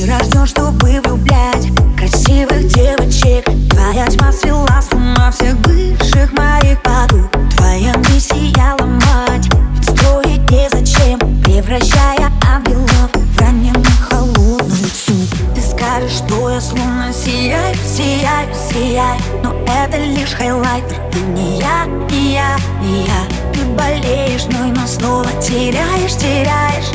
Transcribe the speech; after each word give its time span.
Ты 0.00 0.06
рожден, 0.06 0.46
чтобы 0.46 0.72
влюблять 1.02 1.68
красивых 1.94 2.66
девочек. 2.68 3.44
Твоя 3.68 4.06
тьма 4.06 4.32
свела 4.32 4.80
с 4.80 4.90
ума 4.94 5.30
всех 5.30 5.58
бывших 5.58 6.32
моих 6.32 6.80
подруг. 6.80 7.30
Твоя 7.54 7.94
миссия 8.08 8.76
ломать, 8.80 9.46
ведь 9.74 9.90
строить 9.90 10.50
незачем 10.50 11.18
Превращая 11.42 12.32
ангелов 12.48 13.10
в 13.12 13.40
раненый 13.40 13.84
холодный 14.08 14.90
суп. 14.90 15.28
Ты 15.54 15.60
скажешь, 15.60 16.12
что 16.12 16.48
я 16.48 16.62
словно 16.62 17.12
сияю, 17.12 17.76
сияю, 17.84 18.48
сияю 18.54 19.20
Но 19.44 19.54
это 19.66 19.98
лишь 19.98 20.32
хайлайтер, 20.32 20.96
и 21.14 21.20
не 21.32 21.58
я, 21.58 21.84
не 22.10 22.32
я, 22.32 22.56
не 22.80 23.04
я. 23.04 23.52
Ты 23.52 23.60
болеешь 23.76 24.46
мной, 24.46 24.70
но 24.70 24.86
снова 24.86 25.28
теряешь, 25.42 26.16
теряешь 26.16 26.88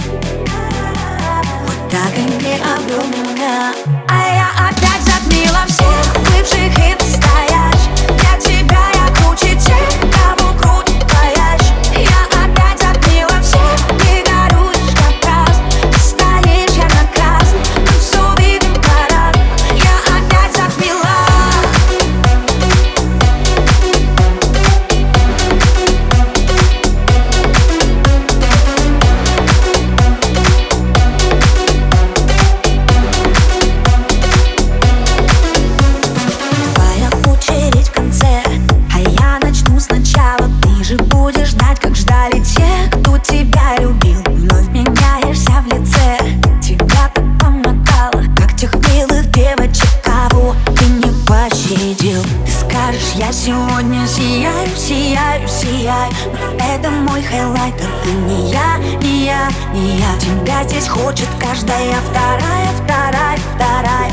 пощадил 51.96 52.24
Ты 52.46 52.52
скажешь, 52.52 53.14
я 53.16 53.32
сегодня 53.32 54.08
сияю, 54.08 54.70
сияю, 54.76 55.48
сияю 55.48 56.12
Но 56.34 56.66
это 56.66 56.90
мой 56.90 57.22
хайлайтер, 57.22 57.90
ты 58.04 58.12
не 58.12 58.52
я, 58.52 58.78
не 59.02 59.26
я, 59.26 59.50
не 59.74 59.98
я. 59.98 60.18
Тебя 60.20 60.64
здесь 60.64 60.88
хочет 60.88 61.28
каждая 61.40 61.96
вторая, 62.10 62.70
вторая, 62.84 63.38
вторая. 63.56 64.12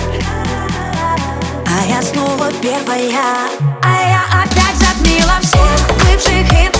А 1.67 1.87
я 1.87 2.03
снова 2.03 2.51
первая. 2.61 3.49
А 3.83 4.01
я 4.09 4.43
опять 4.43 4.77
затмила 4.77 5.39
всех 5.41 5.97
бывших 5.99 6.53
и 6.53 6.72